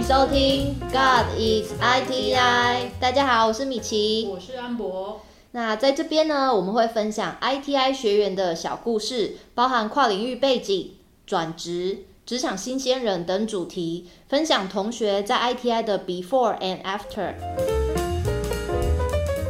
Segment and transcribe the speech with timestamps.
[0.00, 2.88] 迎收听 God is ITI。
[2.98, 4.26] 大家好，我是米奇。
[4.32, 5.20] 我是安博。
[5.50, 17.34] 那在这边呢，我们会分享 ITI 学员的小故事，包含跨领域背景、转职、职场新鲜人等主题，分享同学在 ITI 的 Before and After。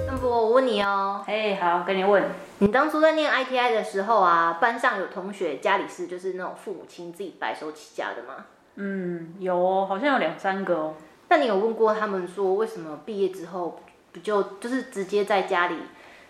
[0.09, 2.25] 安博，我问你哦，哎，好，跟你问，
[2.59, 8.47] 你当初在念 ITI 的时候啊，班上有同学家里是就是那种父母亲自己白手起家的吗？
[8.77, 10.95] 嗯，有哦，好像有两三个哦。
[11.29, 13.81] 那你有问过他们说，为什么毕业之后
[14.13, 15.77] 不就就是直接在家里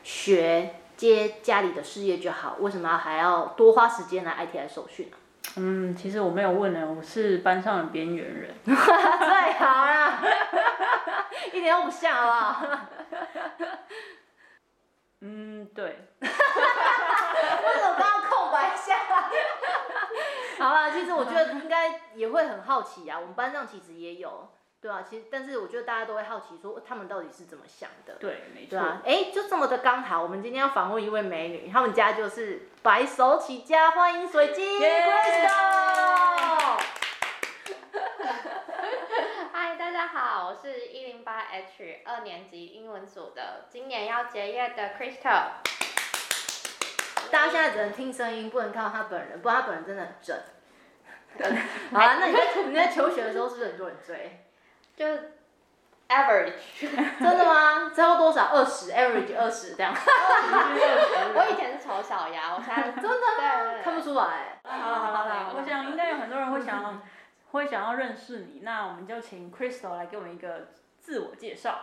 [0.02, 2.56] 学接家里的事业就好？
[2.60, 5.16] 为什么还要多花时间来 ITI 受训啊？
[5.56, 8.54] 嗯，其实我没有问呢，我是班上的边缘人。
[8.64, 10.22] 最好啦，
[11.52, 12.66] 一点都不像，好不好？
[15.22, 15.84] 嗯，对。
[16.20, 18.96] 为什么刚刚空白下？
[20.58, 23.18] 好啦，其实我觉得应该也会很好奇啊。
[23.18, 24.50] 我们班上其实也有，
[24.82, 28.16] 对啊，其实但是我觉得大家都会好奇说他们到底是怎么想的。
[28.20, 28.72] 对，没错。
[28.72, 34.78] 对啊，哎，就这么的刚好，我们今天要访问一位美女，他们家就是白手起家，欢迎水晶。
[39.52, 45.52] 嗨，大家好，我是一零八 H 二年级英文组的，今年要结业的 Crystal。
[47.30, 50.36] 大家现在只能听声音，不能看到她本人，不然她本人真的很正。
[51.92, 54.44] 好啊，那你在你在求学的时候是不是很多人追？
[54.96, 55.06] 就
[56.08, 56.52] average，
[57.20, 57.90] 真的吗？
[57.94, 58.46] 差不多多少？
[58.52, 59.94] 二十，average 二十这样。
[59.96, 63.78] 我以前是丑小鸭，我现在真的吗？
[63.82, 64.60] 看不出来。
[64.64, 66.94] 好了好了好了，我想应该有很多人会想要
[67.52, 71.78] 会想要认识你，那我们就请 Crystal 来给我们一个自我介绍。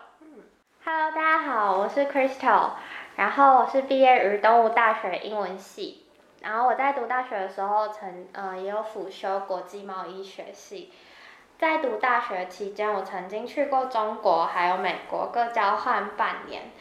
[0.85, 2.71] Hello，大家好，我是 Crystal，
[3.15, 6.06] 然后我是毕业于东吴大学英文系，
[6.41, 10.91] 然后我在读大学的时候曾呃也有辅修国际贸易学系，
[11.57, 16.71] 在读大学期间，我曾经去过中国还有美国各交换半年，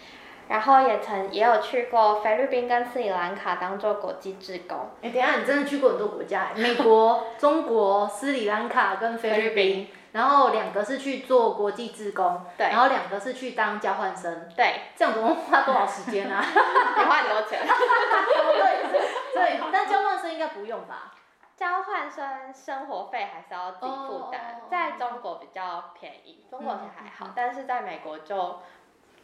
[0.49, 4.91] 然后也曾也有去过菲律宾跟斯里兰卡当做国际志工。
[5.03, 6.49] 哎，等一下，你真的去过很多国家？
[6.55, 9.89] 美国、中国、斯里兰卡跟菲律宾。
[10.13, 16.43] 然后两个是去做国际志工，对，然后两个是去当交换生，对，这样总共花多少时间啊？
[16.97, 17.61] 你花很多钱。
[17.63, 19.03] 对，
[19.35, 21.13] 对，但交换生应该不用吧？
[21.55, 28.61] 交换生生活费还是要自己负担，在中国比较便宜，中国其实还好，但是在美国就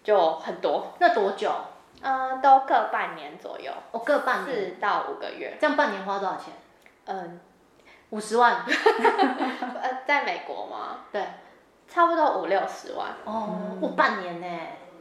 [0.02, 0.92] 就很多。
[0.98, 1.50] 那多久？
[2.02, 3.72] 嗯，都各半年左右。
[3.92, 4.56] 哦，各半年。
[4.56, 5.56] 四到五个月。
[5.60, 6.52] 这样半年花多少钱？
[7.06, 7.40] 嗯。
[8.10, 8.56] 五十万，
[9.80, 11.06] 呃，在美国吗？
[11.10, 11.24] 对，
[11.88, 13.08] 差不多五六十万。
[13.24, 14.46] 哦，我半年呢？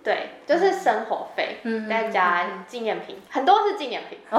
[0.01, 1.57] 对，就是生活费，
[1.89, 4.19] 再加纪念品，很多是纪念品。
[4.31, 4.37] 这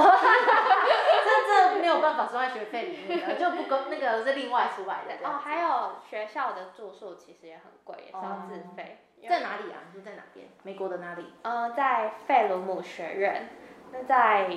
[1.47, 5.29] 这没有办法算在学费里面的，就不够那个是另外出来的。
[5.29, 9.05] 哦，还有学校的住宿其实也很贵，也是要自费。
[9.29, 9.79] 在哪里啊？
[9.93, 10.47] 你说在哪边？
[10.63, 11.33] 美国的哪里？
[11.43, 13.49] 呃，在费罗姆学院。
[13.93, 14.51] 那在。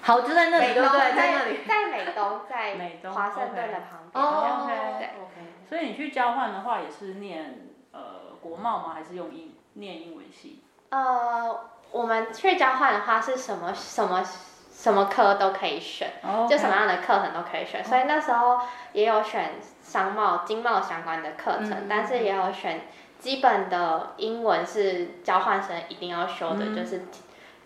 [0.00, 0.98] 好，就在那里，对不对？
[1.14, 4.24] 在那里，在美东，在华盛顿的旁边。
[4.24, 5.52] 哦，OK，OK。
[5.68, 8.94] 所以你去交换的话，也是念呃国贸吗？
[8.94, 10.64] 还是用英念英文系？
[10.90, 14.24] 呃，我们去交换的话，是什么什么
[14.72, 16.10] 什么科都可以选，
[16.48, 17.84] 就什么样的课程都可以选。
[17.84, 18.60] 所以那时候
[18.92, 19.52] 也有选
[19.82, 22.82] 商贸、经贸相关的课程，但是也有选
[23.18, 27.02] 基本的英文是交换生一定要修的，就是。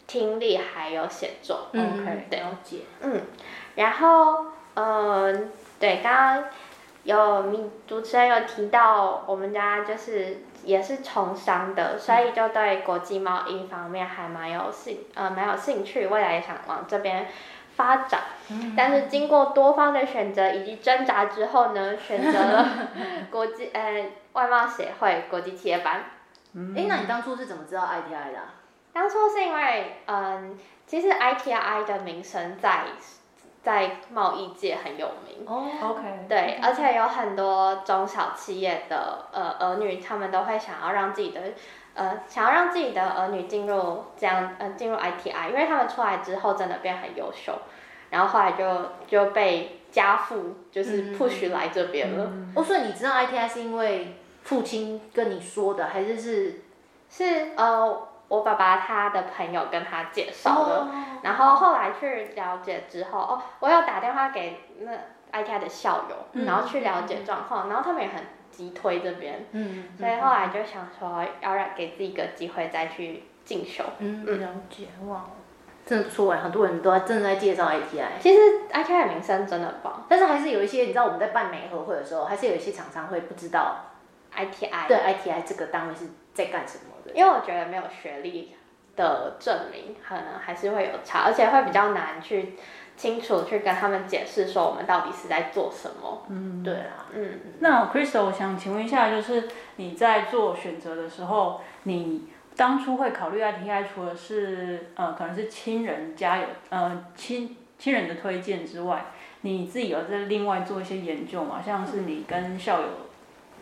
[0.09, 2.83] 听力还有写作，OK，对，了解。
[3.01, 3.23] 嗯，
[3.75, 5.51] 然后，嗯，
[5.81, 6.45] 对，刚刚
[7.03, 17.29] 有主主持人有提到，我们家就是也是从商的，所以就对国际贸易方面还蛮有兴，呃，蛮有兴趣，未来也想往这边
[17.77, 18.21] 发展。
[18.77, 22.69] 但是经过多方的选择以及挣扎之后呢， 选择了
[23.31, 26.05] 国际呃外贸协会国际企业班。
[26.77, 28.39] 哎，那你当初是怎么知道 ITI 的？
[28.93, 32.85] 当初是因为，嗯，其实 ITI 的名声在
[33.67, 35.45] 在贸易界很有名。
[35.45, 36.27] 哦，OK。
[36.29, 41.41] 对，而且有很多中小企业的呃儿女，他们都会想要让自己的
[41.95, 47.59] 呃想要让自己的儿女进入这样呃进入 ITI，因为他们出来之后真的变很优秀，
[48.11, 48.65] 然后后来就
[49.09, 52.31] 就被家父就是 push 来这边了。
[52.55, 56.61] 哦，所以你知道 ITI 是因为父亲跟你说的，还是是
[57.11, 58.09] 是呃？
[58.29, 60.89] 我爸爸他的朋友跟他介绍的，
[61.23, 64.93] 然后后来去了解之后，哦，我有打电话给那
[65.33, 75.25] ITI 的校友，然后去了解状况，然后他们也很急推这边，嗯，所以后来就想说要让给自己一个机会再去进修，嗯，了解哇，
[75.85, 78.19] 真的不错哎，很多人都在正在介绍 ITI。
[78.19, 78.41] 其实
[78.73, 83.77] ITI 的名声真的很棒，但是还是有一些，你知道我们在办美合会的时候，还是有一些厂商会不知道
[84.37, 87.13] ITI 对 ITI 这个单位是在干什么的。
[87.13, 88.55] 因为我觉得没有学历
[88.95, 92.55] 的证明，可能还是会有差，而且会比较难去
[92.97, 96.23] 清楚去跟他们解释说我们到底是在做什么。
[96.29, 109.05] 嗯，对啊，嗯，那 Crystal，我想请问一下，就是你在做选择的时候，你当初会考虑 ITI，除了是呃可能是亲人家有呃亲亲人的推荐之外，
[109.43, 111.63] 你自己有在另外做一些研究吗？
[111.65, 112.89] 像是你跟校友，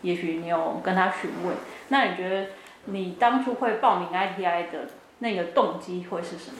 [0.05, 1.55] 也许你有跟他询问，
[1.89, 2.51] 那你觉得
[2.85, 4.87] 你当初会报名 ITI 的
[5.19, 6.57] 那个动机会是什么？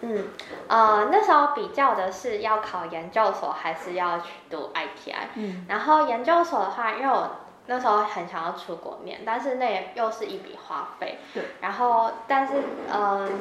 [0.00, 0.24] 嗯，
[0.68, 5.14] 呃，那时候比较的是要考研究所还是要去读 ITI。
[5.34, 7.30] 嗯，然后研究所的话，因为我
[7.68, 11.18] 那时候很想要出国念，但是那也又是一笔花费。
[11.34, 11.44] 对。
[11.60, 12.54] 然后，但是，
[12.92, 13.40] 嗯、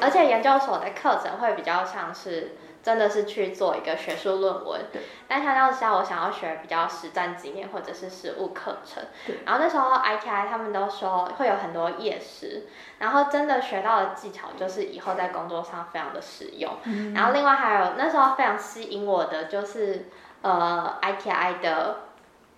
[0.00, 4.80] 而且研究所的课程会比较像是真的是去做一个学术论文。
[4.92, 5.02] 对。
[5.28, 9.04] 但相较之下，我想要学比较实战经验或者是实务课程。
[9.24, 9.38] 对。
[9.46, 12.66] 然后那时候 ITI 他们都说会有很多夜师，
[12.98, 16.76] 然后真的学到的技巧就是以后在工作上非常的实用。
[16.84, 20.08] 嗯然后另外还有那时候非常吸引我的就是
[20.42, 21.96] 呃 ITI 的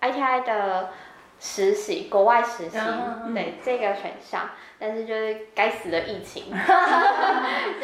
[0.01, 0.89] ITI 的
[1.45, 4.49] 实习，国外实习，嗯对这个选项，
[4.79, 6.55] 但是就是该死的疫情， 就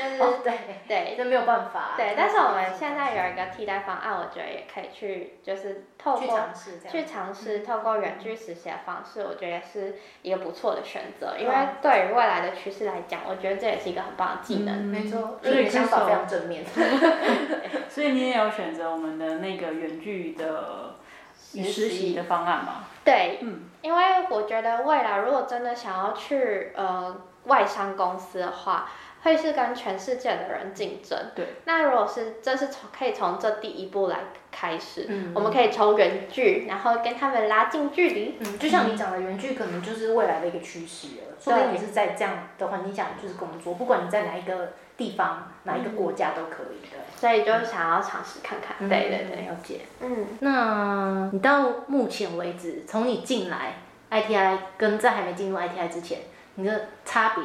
[0.10, 0.54] 是、哦对，
[0.88, 1.92] 对这没有办法。
[1.98, 6.80] 对，但是我们现在有一个替代方案，我觉得也可以去就是透去过尝试。
[6.90, 14.86] 去尝试透过远距实习的方式，我觉得是一个不错的选择，因为嗯对于未来的趋势来讲，我觉得这也是一个很棒的技能。
[14.86, 16.64] 没错，所以你想法非常正面。
[17.90, 20.96] 所以你也有选择我们的那个远距的
[21.38, 22.86] 实实习的方案吗？
[23.10, 27.16] 对，嗯，因为我觉得未来如果真的想要去呃
[27.46, 28.90] 外商公司的话，
[29.24, 31.18] 会是跟全世界的人竞争。
[31.36, 31.56] 对。
[31.66, 34.20] 那如果是这是从可以从这第一步来
[34.52, 38.38] 开始，嗯我们可以从远距，然后跟他们拉近距离。
[38.40, 41.36] 嗯，就像你讲的，远距可能就是未来的一个趋势了。
[41.40, 46.98] 说不定你是在这样的环境下就是工作，不管你在哪一个地方、哪一个国家都可以的。
[47.16, 48.76] 所以就是想要尝试看看。
[48.80, 49.82] 嗯对对对，了解。
[50.02, 50.28] 嗯。
[50.42, 53.76] 那你到目前为止，从你进来
[54.12, 56.20] ITI 跟在还没进入 ITI 之前，
[56.56, 57.44] 你的差别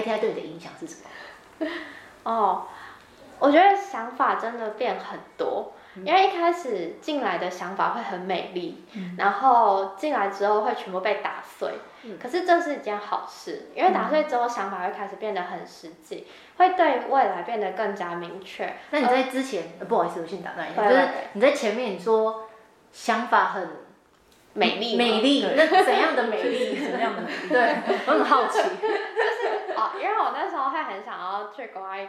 [0.00, 0.96] ，ITI 对你的影响是什
[1.58, 1.66] 么？
[2.24, 2.66] 哦，
[3.38, 8.84] 我觉得想法真的变很多，嗯因为一开始进来的想法会很美丽，
[9.16, 11.74] 然后进来之后会全部被打碎。
[12.04, 16.26] 嗯可是这是一件好事，因为打碎之后想法会开始变得很实际，
[16.56, 18.72] 会对未来变得更加明确。
[18.90, 22.48] 那你在之前，呃不好意思，我先打断一下，就是你在前面你说
[22.92, 23.68] 想法很
[24.54, 26.78] 美丽美丽，那怎样的美是丽？
[26.88, 27.48] 怎样的美丽？
[27.48, 27.76] 对，
[28.06, 28.58] 我很好奇。
[28.58, 32.08] 就是哦，因为我那时候会很想要去国外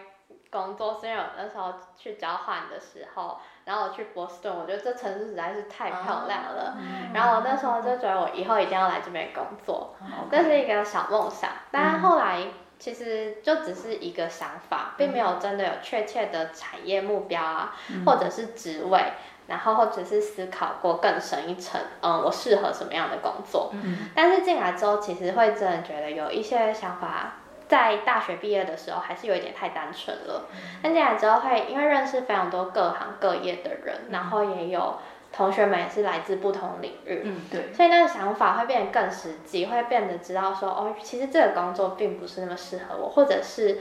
[0.51, 3.39] 工作，是因为我那时候去交换的时候，
[3.69, 6.75] 然后我去波士顿，我觉得这城市实在是太漂亮了。
[7.13, 9.93] 然后我那时候就觉得我以后一定要来这边工作，
[10.31, 11.51] 这是一个小梦想。
[11.69, 12.47] 但是后来
[12.79, 17.75] 其实就只是一个想法，并没有真的有确切的产业目标啊，
[18.07, 18.99] 或者是职位。
[19.45, 23.71] 然后或者是思考过更深一层，嗯，我适合什么样的工作？
[23.73, 27.37] 嗯，但是进来之后，其实会真的觉得有一些想法，
[27.69, 30.49] 在大学毕业的时候还是有一点太单纯了。
[30.83, 34.97] 但进来之后会，因为认识非常多各行各业的人，然后也有
[35.31, 43.77] 同学们也是来自不同领域，嗯，对，所以那个想法会变得更实际，会变得知道说，哦，其实这个工作并不是那么适合我，或者是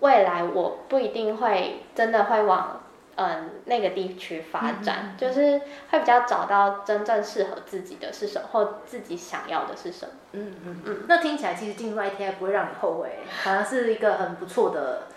[0.00, 2.82] 未来我不一定会真的会往
[3.16, 10.12] 嗯那个地区发展，就是会比较找到真正适合自己的是什么，或自己想要的是什么。
[10.32, 15.08] 嗯嗯嗯，那听起来其实进入 ITI 不会让你后悔，反而是一个很不错的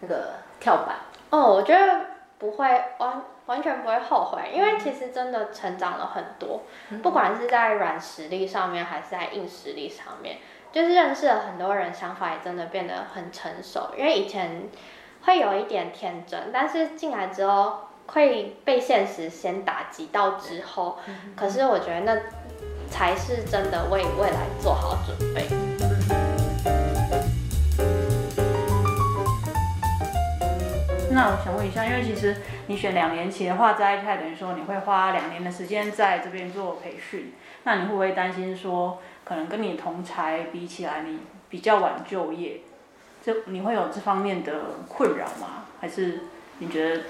[0.00, 0.96] 那个跳板。
[1.30, 2.06] 哦，我觉得
[2.38, 2.66] 不会
[2.98, 6.62] 完完全不会后悔，因为其实真的成长了很多，
[7.02, 10.38] 不管是在软实力上面，还是在硬实力上面，
[10.72, 13.90] 就是认识了很多人，想法也真的变得很成熟。
[13.96, 14.68] 因为以前
[15.28, 20.98] 会有一点天真，但是进来之后会被现实先打击到之后，
[21.36, 22.18] 可是我觉得那
[22.88, 25.46] 才是真的为未来做好准备。
[31.10, 32.34] 那我想问一下，因为其实
[32.66, 41.18] 你选两年期的话，在 ITI 等于说你会花两年的时间在这边做培训，那你会不会担心说，可能跟你同才比起来，你
[41.50, 42.62] 比较晚就业，
[43.28, 44.54] 这你会有这方面的
[44.88, 45.66] 困扰吗？
[45.78, 46.20] 还是
[46.60, 47.02] 你觉得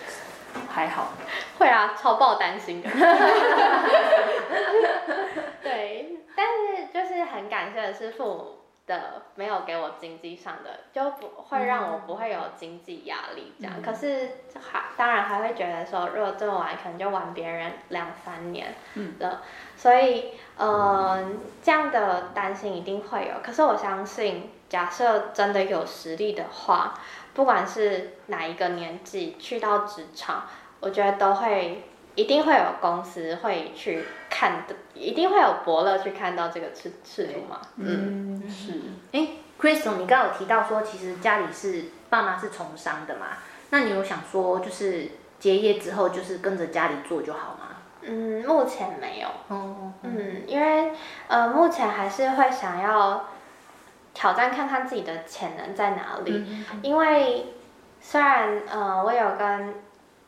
[0.68, 1.12] 还好？
[1.60, 2.90] 会啊，超爆担心的。
[5.62, 8.57] 对，但是就是很感谢的是父母
[8.88, 13.74] 的，没有给我经济上的，就不会让我不会有经济压力这样。
[13.80, 18.74] 可是还当然还会觉得说，如果这么玩，可能就玩别人两三年
[19.20, 19.42] 了。
[19.76, 23.34] 所以，嗯，这样的担心一定会有。
[23.42, 26.94] 可是我相信，假设真的有实力的话，
[27.34, 30.48] 不管是哪一个年纪去到职场，
[30.80, 31.84] 我觉得都会。
[32.18, 37.60] 一定会有公司会去看的，一定会有伯乐去看到这个赤赤兔嘛？
[37.76, 38.72] 嗯，是。
[39.12, 43.26] 哎，Crystal，你刚刚有提到说，其实家里是爸妈是从商的嘛？
[43.70, 47.76] 那你有想说，就是结业之后就是跟着家里做就好吗？
[48.02, 49.28] 嗯，目前没有。
[49.46, 49.92] 哦。
[50.02, 50.90] 嗯，因为
[51.28, 53.26] 呃，目前还是会想要
[54.12, 56.32] 挑战看看自己的潜能在哪里。
[56.32, 56.80] 嗯。
[56.82, 57.54] 因为
[58.00, 59.72] 虽然呃，我有跟。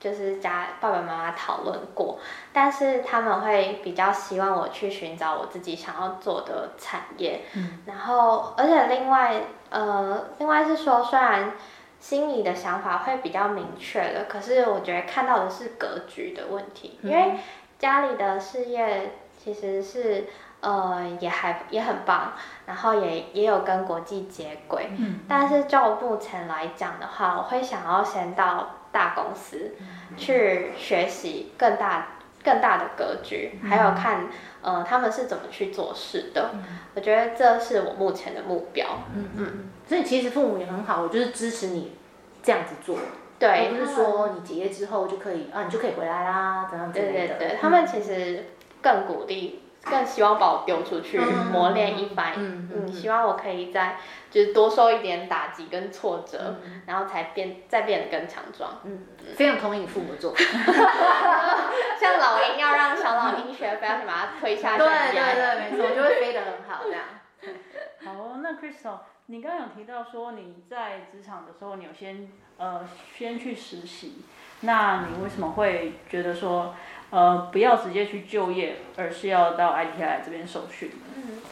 [0.00, 2.18] 就是家爸爸妈妈讨论过，
[2.54, 7.42] 但是他们会比较希望我去寻找我自己想要做的产业。
[7.54, 11.52] 嗯，然后而且另外呃，另外是说，虽然
[12.00, 17.34] 心里的想法会比较明确的，可是我觉得看到的是格局的问题，因为
[17.78, 20.28] 家里的事业其实是
[20.60, 22.32] 呃也还也很棒，
[22.64, 24.90] 然后也也有跟国际接轨。
[24.98, 28.76] 嗯，但是就目前来讲的话，我会想要先到。
[28.92, 29.72] 大公司
[30.16, 34.28] 去学习更大、更大的格局，还有看
[34.62, 36.50] 呃他们是怎么去做事的。
[36.94, 38.86] 我觉得这是我目前的目标。
[39.14, 41.96] 嗯嗯，所以其实父母也很好，我就是支持你
[42.42, 42.98] 这样子做。
[43.38, 47.36] 对，不是说你结业之后就可以啊，你就可以回来啦，怎样之类的。
[47.36, 48.46] 对对对，他们其实
[48.82, 49.62] 更鼓励。
[49.82, 53.96] 更希望把我丢出去磨练一番，嗯，希望我可以再
[54.30, 56.56] 就是多受一点打击跟挫折，
[56.86, 58.80] 然后才变再变得更强壮。
[58.84, 60.34] 嗯，非常同意你父母做。
[61.98, 64.78] 像老鹰要让小老鹰学飞，要去把它推下去。
[64.78, 67.02] 对对对，没错，就会飞得很好这样。
[68.04, 74.24] 好，那 Crystal，你刚刚有提到说你在职场的时候，你有先呃先去实习，
[74.60, 76.74] 那你为什么会觉得说？
[77.10, 80.92] 呃，不要直接去就业，而是要到 ITI 这边受训。
[81.16, 81.42] 嗯，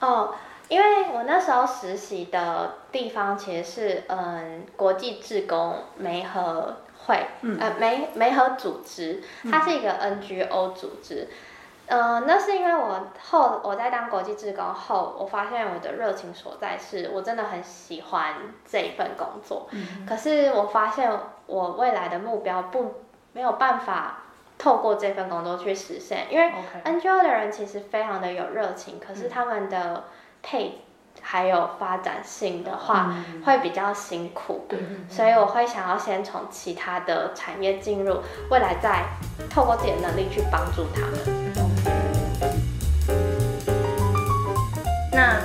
[0.00, 0.34] 哦，
[0.68, 7.26] 因为我那时候实习的地方其实是嗯国际志工媒合会，
[7.60, 11.28] 呃媒媒合组织，它是一个 NGO 组织。
[11.88, 19.68] 嗯，那是因为我后我在当国际志工后，我发现我的热情所在是我真的很喜欢这一份工作。
[19.72, 21.12] 嗯，可是我发现
[21.44, 23.02] 我未来的目标不
[23.34, 24.20] 没有办法。
[24.62, 26.52] 透过这份工作去实现，因为
[26.84, 30.04] NGO 的人其实非常的有热情，可是他们的
[30.40, 30.82] 配
[31.20, 33.12] 还有发展性的话
[33.44, 34.68] 会比较辛苦，
[35.08, 39.04] 所以我会想要先从其他的产业进入，未来再
[39.50, 41.18] 透过自己的能力去帮助他们。
[45.10, 45.40] 那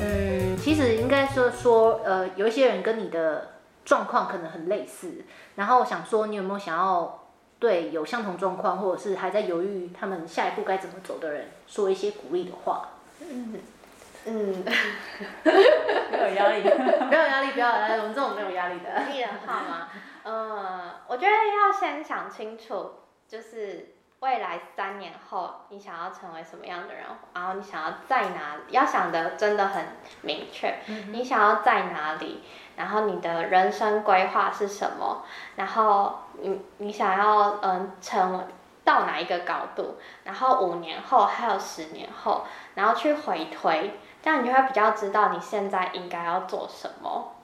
[0.00, 3.50] 嗯，其实应该说说呃，有一些人跟你的
[3.84, 5.26] 状况可能很类似，
[5.56, 7.18] 然后我想说你有没有想要。
[7.62, 12.88] 对有相同状况，或者是还在犹豫他们下一步该怎么走的人，说一些鼓励的话。
[13.20, 13.54] 嗯
[14.26, 14.64] 嗯，
[15.44, 16.62] 没有压力，
[17.08, 18.90] 没有压力，不要来，我们这种没有压力的。
[19.04, 19.88] 鼓励的话吗？
[20.24, 22.90] 嗯，我觉得要先想清楚，
[23.28, 23.91] 就是
[24.22, 29.84] 未来三年后你想要成为什么样的人，然后你想要在哪里，要想的真的很
[30.20, 30.76] 明确。
[31.10, 32.44] 你想要在哪里？
[32.76, 35.24] 然后你的人生规划是什么？
[35.56, 38.44] 然后你你想要嗯成为
[38.84, 39.96] 到哪一个高度？
[40.22, 47.34] 然后五年后还有十年后，然后去回推，这样你就会比较知道你现在应该要做什么。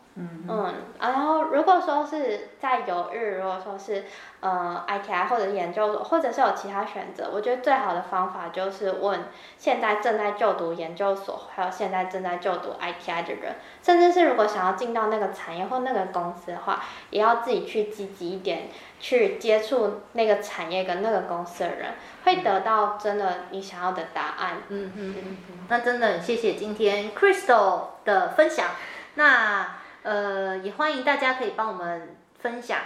[0.49, 4.05] 嗯，然后如果说是在犹豫，如果说是
[4.41, 9.27] 呃 ITI 或者研究所，或者是有其他选择，我觉得最好的方法就是问
[9.59, 21.91] 现在正在就读研究所，还有现在正在就读 ITI 的人，甚至是如果想要进到那个产业或那个公司的话，也要自己去积极一点，去接触那个产业跟那个公司的人，
[22.25, 24.63] 会得到真的你想要的答案。
[24.69, 25.37] 嗯嗯嗯，
[25.69, 28.67] 那真的谢谢今天 Crystal 的分享，
[29.15, 29.77] 那。
[30.09, 32.79] 呃，也欢迎大家可以帮我们分享、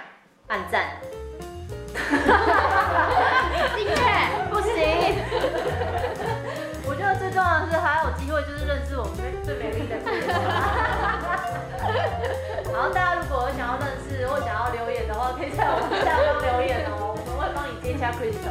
[0.49, 0.87] 按赞。
[3.76, 3.95] 订阅
[4.50, 4.73] 不行。
[6.85, 9.14] 我觉得最重要的是还有机会，就是认识我们
[9.45, 9.95] 最美丽的。
[12.75, 18.12] 然后大家如果想要认识或想要留言的话，可以在我们下方留言哦，我们会帮你接洽 Crystal。
[18.12, 18.12] 谢谢，谢谢。
[18.12, 18.45] 那今天就到这边，我们下